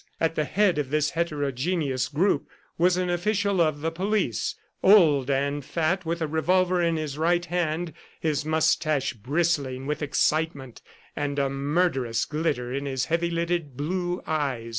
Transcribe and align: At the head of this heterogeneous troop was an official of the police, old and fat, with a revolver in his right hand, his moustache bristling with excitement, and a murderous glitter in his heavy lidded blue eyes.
At 0.19 0.33
the 0.33 0.45
head 0.45 0.79
of 0.79 0.89
this 0.89 1.11
heterogeneous 1.11 2.07
troop 2.09 2.49
was 2.75 2.97
an 2.97 3.07
official 3.11 3.61
of 3.61 3.81
the 3.81 3.91
police, 3.91 4.55
old 4.81 5.29
and 5.29 5.63
fat, 5.63 6.07
with 6.07 6.23
a 6.23 6.27
revolver 6.27 6.81
in 6.81 6.95
his 6.95 7.19
right 7.19 7.45
hand, 7.45 7.93
his 8.19 8.43
moustache 8.43 9.13
bristling 9.13 9.85
with 9.85 10.01
excitement, 10.01 10.81
and 11.15 11.37
a 11.37 11.51
murderous 11.51 12.25
glitter 12.25 12.73
in 12.73 12.87
his 12.87 13.05
heavy 13.05 13.29
lidded 13.29 13.77
blue 13.77 14.23
eyes. 14.25 14.69